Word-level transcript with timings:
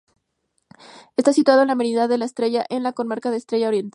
Está 1.15 1.31
situado 1.31 1.61
en 1.61 1.67
la 1.67 1.75
Merindad 1.75 2.09
de 2.09 2.15
Estella, 2.25 2.65
en 2.69 2.81
la 2.81 2.91
Comarca 2.93 3.29
de 3.29 3.37
Estella 3.37 3.67
Oriental. 3.67 3.89